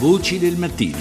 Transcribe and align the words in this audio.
Voci 0.00 0.40
del 0.40 0.56
mattino. 0.58 0.98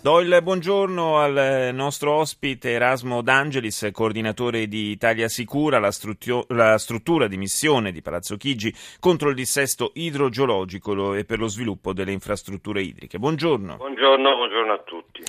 Do 0.00 0.20
il 0.20 0.38
buongiorno 0.40 1.18
al 1.18 1.70
nostro 1.74 2.14
ospite 2.14 2.70
Erasmo 2.70 3.22
D'Angelis, 3.22 3.88
coordinatore 3.92 4.68
di 4.68 4.90
Italia 4.90 5.28
Sicura, 5.28 5.80
la, 5.80 5.90
struttu- 5.90 6.48
la, 6.52 6.78
struttura 6.78 7.26
di 7.26 7.36
missione 7.36 7.90
di 7.90 8.02
Palazzo 8.02 8.36
Chigi 8.36 8.72
contro 9.00 9.30
il 9.30 9.34
dissesto 9.34 9.90
idrogeologico 9.94 11.14
e 11.14 11.24
per 11.24 11.40
lo 11.40 11.48
sviluppo 11.48 11.92
delle 11.92 12.12
infrastrutture 12.12 12.82
idriche. 12.82 13.18
Buongiorno. 13.18 13.76
Buongiorno, 13.78 14.36
buongiorno 14.36 14.72
a 14.72 14.82
tutti. 14.84 15.22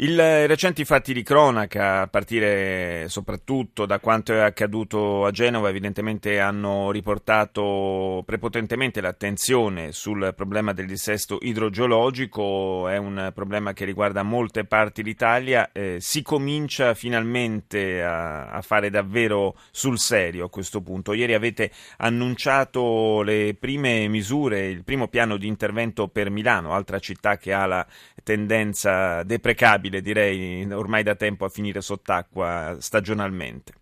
I 0.00 0.14
recenti 0.14 0.84
fatti 0.84 1.12
di 1.12 1.24
cronaca, 1.24 2.02
a 2.02 2.06
partire 2.06 3.08
soprattutto 3.08 3.84
da 3.84 3.98
quanto 3.98 4.32
è 4.32 4.38
accaduto 4.38 5.26
a 5.26 5.32
Genova, 5.32 5.70
evidentemente 5.70 6.38
hanno 6.38 6.92
riportato 6.92 8.22
prepotentemente 8.24 9.00
l'attenzione 9.00 9.90
sul 9.90 10.34
problema 10.36 10.72
del 10.72 10.86
dissesto 10.86 11.38
idrogeologico, 11.40 12.86
è 12.86 12.96
un 12.96 13.32
problema 13.34 13.72
che 13.72 13.84
riguarda 13.84 14.22
molte 14.22 14.64
parti 14.66 15.02
d'Italia, 15.02 15.72
eh, 15.72 15.96
si 15.98 16.22
comincia 16.22 16.94
finalmente 16.94 18.00
a, 18.00 18.50
a, 18.50 18.62
fare 18.62 18.90
davvero 18.90 19.56
sul 19.72 19.98
serio 19.98 20.44
a 20.44 20.48
questo 20.48 20.80
punto. 20.80 21.12
Ieri 21.12 21.34
avete 21.34 21.72
annunciato 21.96 23.22
le 23.22 23.56
prime 23.58 24.06
misure, 24.06 24.68
il 24.68 24.84
primo 24.84 25.08
piano 25.08 25.36
di 25.36 25.48
intervento 25.48 26.06
per 26.06 26.30
Milano, 26.30 26.72
altra 26.72 27.00
città 27.00 27.36
che 27.36 27.52
ha 27.52 27.66
la 27.66 27.84
tendenza 28.22 29.24
deprecabile 29.24 29.87
inevitabile, 29.88 30.00
direi, 30.00 30.72
ormai 30.72 31.02
da 31.02 31.14
tempo 31.14 31.44
a 31.44 31.48
finire 31.48 31.80
sott'acqua 31.80 32.76
stagionalmente. 32.78 33.72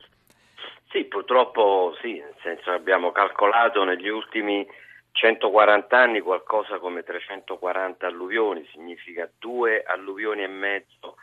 Sì, 0.90 1.04
purtroppo 1.04 1.94
sì, 2.00 2.14
nel 2.14 2.34
senso 2.42 2.70
abbiamo 2.70 3.12
calcolato 3.12 3.84
negli 3.84 4.08
ultimi 4.08 4.66
140 5.12 5.98
anni 5.98 6.20
qualcosa 6.20 6.78
come 6.78 7.02
340 7.02 8.06
alluvioni, 8.06 8.66
significa 8.72 9.28
due 9.38 9.82
alluvioni 9.82 10.42
e 10.42 10.48
mezzo 10.48 11.16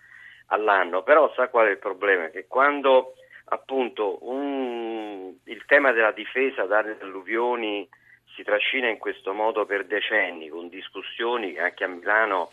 all'anno, 0.48 1.02
però 1.04 1.32
sa 1.34 1.48
qual 1.48 1.68
è 1.68 1.72
il 1.72 1.80
problema? 1.80 2.30
Che 2.30 2.46
quando 2.48 3.14
appunto 3.46 4.20
un, 4.22 5.34
il 5.46 5.64
tema 5.66 5.92
della 5.92 6.12
difesa 6.12 6.66
dalle 6.66 6.98
alluvioni 7.02 7.88
si 8.36 8.44
trascina 8.44 8.90
in 8.90 8.98
questo 8.98 9.34
modo 9.34 9.66
per 9.66 9.86
decenni, 9.86 10.50
con 10.50 10.70
discussioni 10.70 11.54
che 11.54 11.62
anche 11.62 11.84
a 11.84 11.88
Milano 11.88 12.50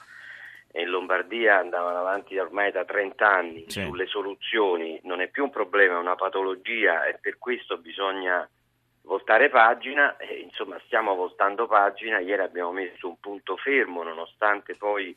in 0.73 0.89
Lombardia 0.89 1.59
andavano 1.59 1.99
avanti 1.99 2.39
ormai 2.39 2.71
da 2.71 2.85
30 2.85 3.29
anni 3.29 3.65
sì. 3.69 3.83
sulle 3.83 4.07
soluzioni, 4.07 5.01
non 5.05 5.21
è 5.21 5.29
più 5.29 5.45
un 5.45 5.51
problema, 5.51 5.97
è 5.97 5.99
una 5.99 6.15
patologia 6.15 7.05
e 7.05 7.19
per 7.21 7.39
questo 7.39 7.79
bisogna 7.79 8.49
voltare 9.03 9.49
pagina 9.49 10.17
e 10.17 10.37
insomma 10.37 10.81
stiamo 10.85 11.15
voltando 11.15 11.67
pagina, 11.67 12.21
ieri 12.21 12.43
abbiamo 12.43 12.71
messo 12.71 13.09
un 13.09 13.19
punto 13.19 13.57
fermo 13.57 14.03
nonostante 14.03 14.77
poi 14.77 15.17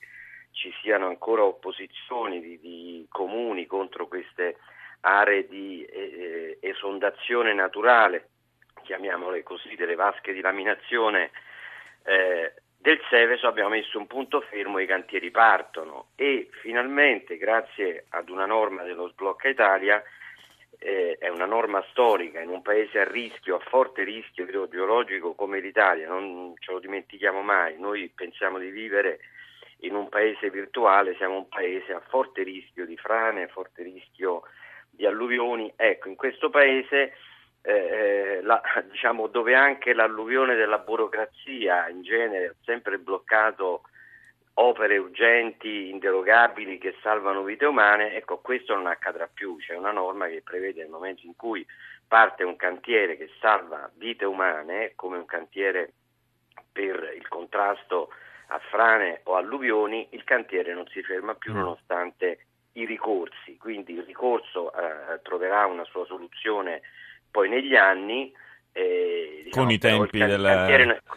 ci 0.52 0.74
siano 0.82 1.08
ancora 1.08 1.44
opposizioni 1.44 2.42
di, 2.42 2.60
di 2.60 3.06
comuni 3.10 3.66
contro 3.66 4.08
queste 4.08 4.58
aree 5.02 5.48
di 5.48 5.84
eh, 5.84 6.58
eh 6.62 6.70
esondazione 6.70 7.54
naturale, 7.54 8.30
chiamiamole 8.84 9.44
così, 9.44 9.76
delle 9.76 9.96
vasche 9.96 10.34
di 10.34 10.42
laminazione 10.42 11.32
eh, 12.04 12.54
del 12.84 13.00
Seveso 13.10 13.48
abbiamo 13.48 13.70
messo 13.70 13.98
un 13.98 14.08
punto 14.08 14.42
fermo 14.42 14.78
i 14.78 14.86
cantieri 14.86 15.32
partono 15.32 16.08
e 16.18 16.50
finalmente 16.62 17.38
grazie 17.38 18.08
ad 18.10 18.28
una 18.28 18.46
norma 18.46 18.84
dello 18.84 19.08
Sblocca 19.08 19.48
Italia 19.48 20.04
eh, 20.80 21.16
è 21.18 21.30
una 21.30 21.46
norma 21.46 21.82
storica 21.92 22.42
in 22.42 22.50
un 22.50 22.62
paese 22.62 23.00
a 23.00 23.06
rischio, 23.06 23.56
a 23.56 23.64
forte 23.70 24.04
rischio 24.04 24.44
idrogeologico 24.44 25.34
come 25.34 25.62
l'Italia, 25.62 26.10
non 26.10 26.56
ce 26.60 26.74
lo 26.74 26.80
dimentichiamo 26.80 27.42
mai, 27.42 27.80
noi 27.80 28.12
pensiamo 28.14 28.60
di 28.60 28.70
vivere 28.70 29.20
in 29.84 29.96
un 29.96 30.10
paese 30.10 30.50
virtuale, 30.50 31.16
siamo 31.16 31.38
un 31.38 31.48
paese 31.48 31.94
a 31.94 32.02
forte 32.10 32.44
rischio 32.44 32.86
di 32.86 32.98
frane, 32.98 33.44
a 33.44 33.48
forte 33.48 33.84
rischio 33.84 34.42
di 34.90 35.06
alluvioni, 35.06 35.72
ecco 35.78 36.10
in 36.10 36.16
questo 36.16 36.50
paese 36.50 37.14
eh, 37.66 37.72
eh, 37.72 38.42
la, 38.42 38.62
diciamo, 38.92 39.28
dove 39.28 39.56
anche 39.56 39.94
l'alluvione 39.94 40.56
della 40.56 40.80
burocrazia 40.80 41.88
in 41.88 42.04
genere 42.04 42.48
ha 42.48 42.56
sempre 42.64 43.00
bloccato 43.00 43.84
opere 44.56 44.98
urgenti, 44.98 45.90
inderogabili 45.90 46.78
che 46.78 46.96
salvano 47.02 47.42
vite 47.44 47.66
umane, 47.66 48.16
ecco 48.16 48.38
questo 48.38 48.76
non 48.76 48.86
accadrà 48.88 49.28
più, 49.34 49.58
c'è 49.58 49.76
una 49.76 49.92
norma 49.92 50.28
che 50.28 50.44
prevede 50.44 50.82
nel 50.82 50.92
momento 50.92 51.26
in 51.26 51.36
cui 51.36 51.66
parte 52.08 52.44
un 52.44 52.56
cantiere 52.56 53.18
che 53.18 53.32
salva 53.40 53.90
vite 53.96 54.26
umane, 54.26 54.92
come 54.96 55.18
un 55.18 55.26
cantiere 55.26 55.94
per 56.72 57.14
il 57.16 57.28
contrasto 57.28 58.10
a 58.48 58.60
frane 58.70 59.22
o 59.24 59.36
alluvioni, 59.36 60.08
il 60.12 60.24
cantiere 60.24 60.74
non 60.74 60.86
si 60.88 61.02
ferma 61.02 61.34
più 61.34 61.54
mm. 61.54 61.58
nonostante 61.58 62.46
i 62.74 62.86
ricorsi, 62.86 63.58
quindi 63.58 63.94
il 63.94 64.04
ricorso 64.04 64.72
eh, 64.74 65.22
troverà 65.24 65.66
una 65.66 65.84
sua 65.86 66.06
soluzione 66.06 66.82
poi 67.34 67.50
negli 67.50 67.76
anni 67.76 68.32
eh, 68.72 69.42
diciamo, 69.46 69.66
con 69.66 69.74
i 69.74 69.80
tempi 69.80 70.20
della, 70.20 70.68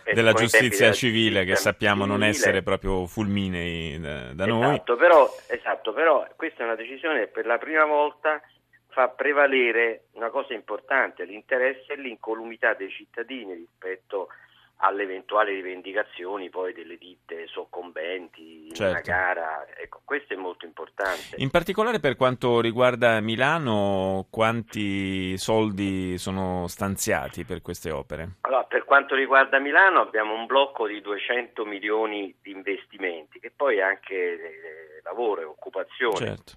della 0.03 0.33
giustizia 0.33 0.93
civile 0.93 1.45
che 1.45 1.57
sappiamo 1.57 2.05
civile. 2.05 2.19
non 2.19 2.27
essere 2.27 2.63
proprio 2.63 3.07
fulminei 3.07 4.01
da, 4.01 4.33
da 4.33 4.45
esatto, 4.47 4.47
noi. 4.47 4.81
Però, 4.97 5.37
esatto, 5.49 5.93
però 5.93 6.27
questa 6.37 6.63
è 6.63 6.65
una 6.65 6.75
decisione 6.75 7.21
che 7.21 7.27
per 7.27 7.45
la 7.45 7.59
prima 7.59 7.85
volta 7.85 8.41
fa 8.89 9.09
prevalere 9.09 10.05
una 10.13 10.31
cosa 10.31 10.55
importante, 10.55 11.27
l'interesse 11.27 11.93
e 11.93 11.97
l'incolumità 11.97 12.73
dei 12.73 12.91
cittadini 12.91 13.53
rispetto 13.53 14.29
a 14.31 14.35
alle 14.79 15.05
eventuali 15.05 15.55
rivendicazioni 15.55 16.51
poi 16.51 16.75
delle 16.75 16.99
ditte 16.99 17.47
soccombenti 17.47 18.67
in 18.69 18.75
certo. 18.75 18.93
una 18.93 19.01
gara. 19.01 19.67
Ecco, 19.75 20.03
questo 20.05 20.35
è 20.35 20.37
molto 20.37 20.67
importante. 20.67 21.37
In 21.37 21.51
particolare 21.51 21.99
per 21.99 22.17
quanto 22.17 22.61
riguarda 22.61 23.21
Milano, 23.21 24.27
quanti 24.31 25.39
soldi 25.39 26.19
sono 26.19 26.67
stanziati 26.67 27.45
per 27.45 27.63
queste 27.63 27.91
opere? 27.91 28.37
Allora, 28.43 28.65
per 28.65 28.85
quanto 28.85 29.15
riguarda 29.15 29.59
Milano 29.59 30.01
abbiamo 30.01 30.35
un 30.35 30.45
blocco 30.45 30.87
di 30.87 31.01
200 31.01 31.65
milioni 31.65 32.35
di 32.43 32.51
investimenti, 32.51 33.41
che 33.41 33.53
poi 33.55 33.79
è 33.79 33.83
anche 33.83 34.15
eh, 34.15 35.01
lavoro 35.05 35.41
e 35.41 35.45
occupazione. 35.45 36.17
Certo. 36.17 36.53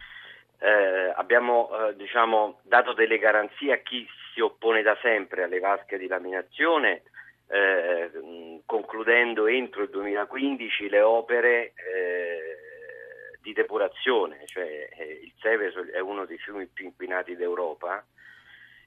Eh, 0.61 1.13
abbiamo 1.15 1.69
eh, 1.71 1.95
diciamo, 1.95 2.59
dato 2.63 2.91
delle 2.91 3.17
garanzie 3.17 3.71
a 3.71 3.77
chi 3.77 4.05
si 4.33 4.41
oppone 4.41 4.81
da 4.81 4.97
sempre 5.01 5.43
alle 5.43 5.59
vasche 5.59 5.97
di 5.97 6.07
laminazione 6.07 7.03
eh, 7.51 8.61
concludendo 8.65 9.47
entro 9.47 9.83
il 9.83 9.89
2015 9.89 10.89
le 10.89 11.01
opere 11.01 11.73
eh, 11.73 13.37
di 13.41 13.53
depurazione, 13.53 14.45
cioè 14.45 14.89
eh, 14.95 15.19
il 15.23 15.33
Seveso 15.39 15.83
è 15.91 15.99
uno 15.99 16.25
dei 16.25 16.37
fiumi 16.37 16.67
più 16.67 16.85
inquinati 16.85 17.35
d'Europa 17.35 18.05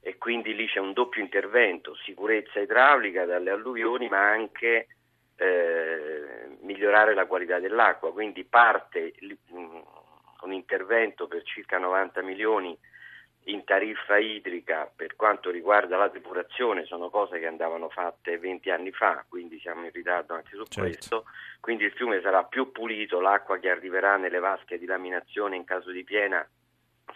e 0.01 0.17
quindi 0.17 0.55
lì 0.55 0.67
c'è 0.67 0.79
un 0.79 0.93
doppio 0.93 1.21
intervento, 1.21 1.95
sicurezza 1.95 2.59
idraulica 2.59 3.25
dalle 3.25 3.51
alluvioni 3.51 4.07
ma 4.07 4.29
anche 4.29 4.87
eh, 5.35 6.57
migliorare 6.61 7.13
la 7.13 7.25
qualità 7.25 7.59
dell'acqua, 7.59 8.13
quindi 8.13 8.45
parte 8.45 9.13
un 9.49 10.51
intervento 10.53 11.27
per 11.27 11.43
circa 11.43 11.77
90 11.77 12.21
milioni 12.21 12.77
in 13.45 13.63
tariffa 13.63 14.17
idrica 14.17 14.89
per 14.93 15.15
quanto 15.15 15.49
riguarda 15.49 15.97
la 15.97 16.07
depurazione 16.07 16.85
sono 16.85 17.09
cose 17.09 17.39
che 17.39 17.47
andavano 17.47 17.89
fatte 17.89 18.37
20 18.37 18.69
anni 18.69 18.91
fa, 18.91 19.25
quindi 19.27 19.59
siamo 19.59 19.83
in 19.83 19.91
ritardo 19.91 20.33
anche 20.33 20.55
su 20.55 20.63
certo. 20.63 20.79
questo, 20.81 21.25
quindi 21.59 21.83
il 21.83 21.91
fiume 21.91 22.21
sarà 22.21 22.43
più 22.43 22.71
pulito, 22.71 23.19
l'acqua 23.19 23.57
che 23.57 23.69
arriverà 23.69 24.17
nelle 24.17 24.39
vasche 24.39 24.77
di 24.77 24.85
laminazione 24.85 25.55
in 25.55 25.65
caso 25.65 25.91
di 25.91 26.03
piena 26.03 26.47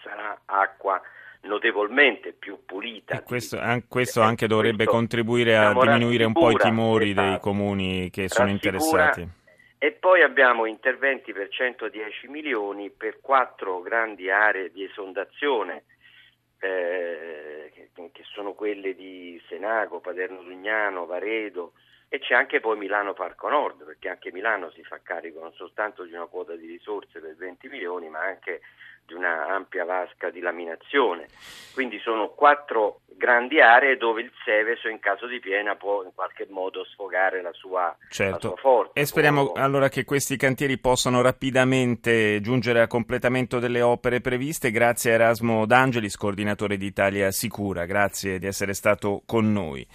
sarà 0.02 0.42
acqua 0.46 1.02
notevolmente 1.42 2.34
più 2.34 2.59
pulita. 2.66 3.16
E 3.16 3.24
questo, 3.24 3.59
questo 3.88 4.22
anche 4.22 4.48
dovrebbe 4.48 4.84
questo, 4.84 4.94
contribuire 4.94 5.56
a 5.56 5.74
diminuire 5.74 6.26
un 6.26 6.34
po' 6.34 6.52
i 6.52 6.56
timori 6.56 7.12
esatto, 7.12 7.28
dei 7.30 7.40
comuni 7.40 8.09
che 8.09 8.28
sono 8.28 8.50
interessati. 8.50 9.28
E 9.80 9.92
poi 9.92 10.23
abbiamo 10.23 10.66
interventi 10.66 11.32
per 11.34 11.50
110 11.50 12.28
milioni 12.28 12.90
per 12.90 13.20
quattro 13.22 13.82
grandi 13.82 14.30
aree 14.30 14.72
di 14.72 14.84
esondazione 14.84 15.84
eh, 16.59 17.72
che, 17.94 18.24
sono 18.34 18.54
quelle 18.54 18.96
di 18.96 19.42
Senago, 19.48 20.00
Paderno 20.00 20.42
Lugnano, 20.42 21.06
Varedo 21.06 21.74
e 22.09 22.20
c'è 22.20 22.34
anche 22.36 22.59
poi 22.59 22.78
Milano 22.78 23.14
Parco 23.14 23.50
Nord, 23.50 23.84
perché 23.84 24.09
anche 24.09 24.32
Milano 24.32 24.72
si 24.72 24.84
fa 24.84 25.00
carico 25.04 25.40
non 25.40 25.54
soltanto 25.54 26.04
di 26.04 26.14
una 26.14 26.26
quota 26.26 26.56
di 26.56 26.66
risorse 26.66 27.20
per 27.20 27.36
20 27.36 27.68
milioni, 27.68 28.09
ma 28.09 28.20
anche 28.22 28.62
di 29.08 29.14
una 29.14 29.48
ampia 29.48 29.86
vasca 29.86 30.30
di 30.30 30.42
laminazione. 30.42 31.28
Quindi 31.74 31.98
sono 32.00 32.30
quattro 32.30 33.02
grandi 33.06 33.59
aree 33.62 33.98
dove 33.98 34.22
il 34.22 34.32
Seveso 34.44 34.90
in 34.90 35.00
caso 35.00 35.28
di 35.28 35.40
piena 35.40 35.76
può 35.76 36.04
in 36.04 36.12
qualche 36.14 36.46
modo 36.50 36.84
sfogare 36.86 37.42
la 37.42 37.54
sua, 37.54 37.96
certo. 38.09 38.32
la 38.34 38.40
sua 38.40 38.56
forza. 38.58 38.92
E 38.94 39.06
speriamo 39.06 39.52
può... 39.52 39.62
allora 39.62 39.90
che 39.90 40.04
questi 40.04 40.36
cantieri 40.38 40.78
possano 40.78 41.22
rapidamente 41.22 42.40
giungere 42.42 42.82
a 42.82 42.88
completamento 42.88 43.59
delle 43.59 43.82
opere 43.82 44.20
previste. 44.22 44.72
Grazie 44.72 45.12
a 45.12 45.14
Erasmo 45.16 45.66
D'Angelis, 45.66 46.18
coordinatore 46.18 46.78
di 46.78 46.86
Italia 46.86 47.32
Sicura. 47.32 47.86
Grazie 47.86 48.40
di 48.40 48.46
essere 48.46 48.74
stato 48.74 49.24
con 49.26 49.52
noi. 49.52 49.88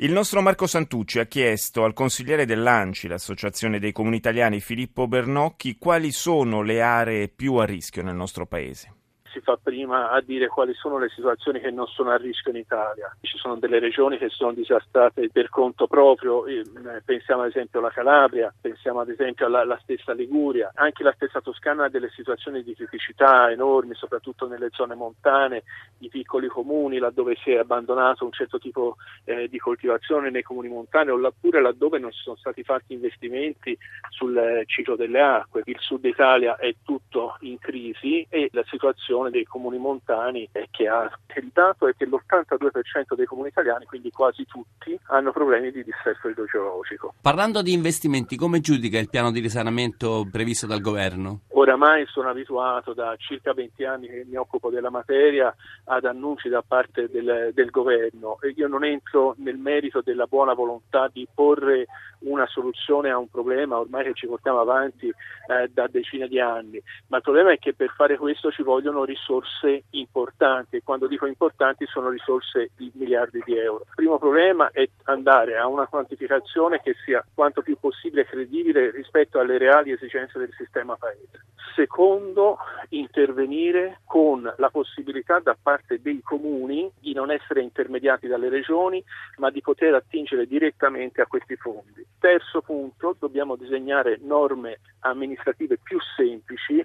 Il 0.00 0.12
nostro 0.12 0.40
Marco 0.40 0.68
Santucci 0.68 1.18
ha 1.18 1.24
chiesto 1.24 1.82
al 1.82 1.92
consigliere 1.92 2.46
dell'ANCI, 2.46 3.08
l'Associazione 3.08 3.80
dei 3.80 3.90
Comuni 3.90 4.14
Italiani, 4.14 4.60
Filippo 4.60 5.08
Bernocchi, 5.08 5.76
quali 5.76 6.12
sono 6.12 6.62
le 6.62 6.80
aree 6.80 7.26
più 7.26 7.54
a 7.54 7.64
rischio 7.64 8.04
nel 8.04 8.14
nostro 8.14 8.46
paese 8.46 8.97
si 9.38 9.40
fa 9.40 9.58
prima 9.62 10.10
a 10.10 10.20
dire 10.20 10.48
quali 10.48 10.74
sono 10.74 10.98
le 10.98 11.08
situazioni 11.08 11.60
che 11.60 11.70
non 11.70 11.86
sono 11.86 12.10
a 12.10 12.16
rischio 12.16 12.50
in 12.50 12.58
Italia. 12.58 13.14
Ci 13.20 13.38
sono 13.38 13.56
delle 13.56 13.78
regioni 13.78 14.18
che 14.18 14.28
sono 14.28 14.52
disastrate 14.52 15.30
per 15.30 15.48
conto 15.48 15.86
proprio, 15.86 16.44
eh, 16.46 16.64
pensiamo 17.04 17.42
ad 17.42 17.48
esempio 17.48 17.78
alla 17.78 17.90
Calabria, 17.90 18.52
pensiamo 18.60 19.00
ad 19.00 19.08
esempio 19.08 19.46
alla, 19.46 19.60
alla 19.60 19.78
stessa 19.82 20.12
Liguria, 20.12 20.70
anche 20.74 21.02
la 21.02 21.12
stessa 21.12 21.40
Toscana 21.40 21.84
ha 21.84 21.88
delle 21.88 22.10
situazioni 22.10 22.62
di 22.62 22.74
criticità 22.74 23.50
enormi, 23.50 23.94
soprattutto 23.94 24.46
nelle 24.46 24.68
zone 24.72 24.94
montane, 24.94 25.62
i 25.98 26.08
piccoli 26.08 26.48
comuni, 26.48 26.98
laddove 26.98 27.36
si 27.42 27.52
è 27.52 27.58
abbandonato 27.58 28.24
un 28.24 28.32
certo 28.32 28.58
tipo 28.58 28.96
eh, 29.24 29.48
di 29.48 29.58
coltivazione 29.58 30.30
nei 30.30 30.42
comuni 30.42 30.68
montani, 30.68 31.10
oppure 31.10 31.60
laddove 31.60 31.98
non 31.98 32.10
si 32.12 32.22
sono 32.22 32.36
stati 32.36 32.62
fatti 32.62 32.94
investimenti 32.94 33.76
sul 34.08 34.36
eh, 34.36 34.64
ciclo 34.66 34.96
delle 34.96 35.20
acque. 35.20 35.62
Il 35.64 35.78
sud 35.78 36.04
Italia 36.04 36.56
è 36.56 36.74
tutto 36.82 37.36
in 37.40 37.58
crisi 37.58 38.26
e 38.28 38.48
la 38.52 38.64
situazione 38.66 39.27
situazione 39.28 39.30
dei 39.30 39.44
comuni 39.44 39.78
montani 39.78 40.48
che 40.70 40.88
ha 40.88 41.10
dato 41.52 41.88
è 41.88 41.94
che 41.96 42.06
l'82% 42.06 43.14
dei 43.14 43.26
comuni 43.26 43.48
italiani, 43.48 43.84
quindi 43.84 44.10
quasi 44.10 44.44
tutti, 44.46 44.98
hanno 45.06 45.32
problemi 45.32 45.70
di 45.70 45.84
dissesto 45.84 46.28
idrogeologico. 46.28 47.14
Parlando 47.20 47.62
di 47.62 47.72
investimenti, 47.72 48.36
come 48.36 48.60
giudica 48.60 48.98
il 48.98 49.08
piano 49.08 49.30
di 49.30 49.40
risanamento 49.40 50.26
previsto 50.30 50.66
dal 50.66 50.80
governo? 50.80 51.40
Oramai 51.58 52.06
sono 52.06 52.28
abituato 52.28 52.92
da 52.92 53.16
circa 53.16 53.52
20 53.52 53.84
anni 53.84 54.06
che 54.06 54.24
mi 54.28 54.36
occupo 54.36 54.70
della 54.70 54.90
materia 54.90 55.52
ad 55.86 56.04
annunci 56.04 56.48
da 56.48 56.62
parte 56.62 57.08
del, 57.10 57.50
del 57.52 57.70
governo 57.70 58.38
e 58.40 58.52
io 58.54 58.68
non 58.68 58.84
entro 58.84 59.34
nel 59.38 59.56
merito 59.56 60.00
della 60.00 60.26
buona 60.26 60.54
volontà 60.54 61.10
di 61.12 61.26
porre 61.34 61.86
una 62.20 62.46
soluzione 62.46 63.10
a 63.10 63.18
un 63.18 63.28
problema 63.28 63.78
ormai 63.78 64.04
che 64.04 64.14
ci 64.14 64.28
portiamo 64.28 64.60
avanti 64.60 65.08
eh, 65.08 65.68
da 65.72 65.88
decine 65.88 66.28
di 66.28 66.38
anni, 66.38 66.80
ma 67.08 67.16
il 67.16 67.22
problema 67.24 67.50
è 67.50 67.58
che 67.58 67.74
per 67.74 67.90
fare 67.90 68.16
questo 68.16 68.52
ci 68.52 68.62
vogliono 68.62 69.04
risorse 69.04 69.82
importanti 69.90 70.76
e 70.76 70.82
quando 70.84 71.08
dico 71.08 71.26
importanti 71.26 71.86
sono 71.86 72.08
risorse 72.08 72.70
di 72.76 72.90
miliardi 72.94 73.42
di 73.44 73.58
euro. 73.58 73.84
Il 73.88 73.94
primo 73.96 74.18
problema 74.18 74.70
è 74.70 74.88
andare 75.04 75.56
a 75.56 75.66
una 75.66 75.86
quantificazione 75.86 76.80
che 76.80 76.94
sia 77.04 77.24
quanto 77.34 77.62
più 77.62 77.76
possibile 77.80 78.26
credibile 78.26 78.92
rispetto 78.92 79.40
alle 79.40 79.58
reali 79.58 79.90
esigenze 79.90 80.38
del 80.38 80.52
sistema 80.56 80.94
paese. 80.94 81.47
Secondo, 81.74 82.58
intervenire 82.88 84.00
con 84.04 84.42
la 84.56 84.70
possibilità 84.70 85.38
da 85.38 85.56
parte 85.60 86.00
dei 86.02 86.20
comuni 86.22 86.90
di 86.98 87.12
non 87.12 87.30
essere 87.30 87.62
intermediati 87.62 88.26
dalle 88.26 88.48
regioni, 88.48 89.02
ma 89.36 89.50
di 89.50 89.60
poter 89.60 89.94
attingere 89.94 90.46
direttamente 90.46 91.20
a 91.20 91.26
questi 91.26 91.54
fondi. 91.54 92.04
Terzo 92.18 92.62
punto, 92.62 93.14
dobbiamo 93.16 93.54
disegnare 93.54 94.18
norme 94.20 94.80
amministrative 95.00 95.78
più 95.80 95.98
semplici 96.16 96.84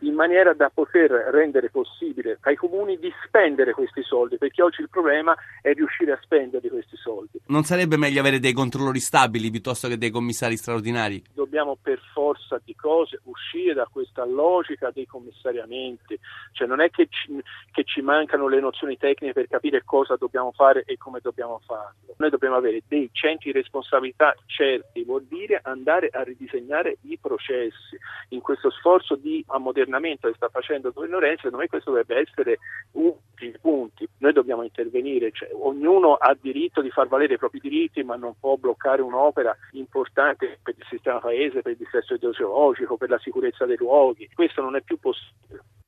in 0.00 0.14
maniera 0.14 0.52
da 0.52 0.70
poter 0.72 1.10
rendere 1.10 1.70
possibile 1.70 2.38
ai 2.42 2.56
comuni 2.56 2.98
di 2.98 3.12
spendere 3.26 3.72
questi 3.72 4.02
soldi, 4.02 4.36
perché 4.36 4.62
oggi 4.62 4.80
il 4.80 4.88
problema 4.88 5.34
è 5.62 5.72
riuscire 5.72 6.12
a 6.12 6.18
spendere 6.22 6.68
questi 6.68 6.96
soldi. 6.96 7.40
Non 7.46 7.64
sarebbe 7.64 7.96
meglio 7.96 8.20
avere 8.20 8.38
dei 8.38 8.52
controllori 8.52 9.00
stabili 9.00 9.50
piuttosto 9.50 9.88
che 9.88 9.98
dei 9.98 10.10
commissari 10.10 10.56
straordinari? 10.56 11.22
Dobbiamo 11.32 11.76
per 11.80 12.00
forza 12.14 12.60
di 12.64 12.74
cose 12.76 13.18
uscire 13.24 13.74
da 13.74 13.88
questa 13.90 14.24
logica 14.24 14.90
dei 14.90 15.04
commissariamenti, 15.04 16.18
cioè 16.52 16.68
non 16.68 16.80
è 16.80 16.88
che 16.90 17.08
ci, 17.10 17.42
che 17.72 17.82
ci 17.82 18.00
mancano 18.00 18.46
le 18.46 18.60
nozioni 18.60 18.96
tecniche 18.96 19.34
per 19.34 19.48
capire 19.48 19.82
cosa 19.84 20.14
dobbiamo 20.16 20.52
fare 20.52 20.84
e 20.86 20.96
come 20.96 21.18
dobbiamo 21.20 21.60
farlo. 21.66 22.14
Noi 22.16 22.30
dobbiamo 22.30 22.54
avere 22.54 22.82
dei 22.86 23.10
centri 23.12 23.50
di 23.50 23.58
responsabilità 23.58 24.34
certi, 24.46 25.02
vuol 25.02 25.24
dire 25.24 25.60
andare 25.64 26.08
a 26.12 26.22
ridisegnare 26.22 26.98
i 27.02 27.18
processi 27.20 27.98
in 28.28 28.40
questo 28.40 28.70
sforzo 28.70 29.16
di 29.16 29.44
ammodernamento 29.48 30.28
che 30.28 30.34
sta 30.36 30.48
facendo 30.48 30.92
governo 30.92 31.18
Renzi, 31.18 31.42
secondo 31.42 31.58
me 31.58 31.66
questo 31.66 31.90
dovrebbe 31.90 32.20
essere 32.20 32.58
uno 32.92 33.18
dei 33.34 33.54
punti. 33.60 34.08
Noi 34.18 34.32
dobbiamo 34.32 34.53
intervenire, 34.64 35.30
cioè, 35.32 35.50
ognuno 35.52 36.14
ha 36.14 36.36
diritto 36.38 36.80
di 36.80 36.90
far 36.90 37.08
valere 37.08 37.34
i 37.34 37.38
propri 37.38 37.60
diritti, 37.60 38.02
ma 38.02 38.16
non 38.16 38.34
può 38.38 38.56
bloccare 38.56 39.02
un'opera 39.02 39.56
importante 39.72 40.58
per 40.62 40.74
il 40.76 40.86
sistema 40.88 41.18
paese, 41.18 41.62
per 41.62 41.72
il 41.72 41.78
dissesto 41.78 42.14
idrogeologico, 42.14 42.96
per 42.96 43.10
la 43.10 43.18
sicurezza 43.18 43.64
dei 43.66 43.76
luoghi. 43.76 44.28
Questo 44.34 44.60
non 44.62 44.76
è 44.76 44.82
più 44.82 44.98
possibile. 44.98 45.63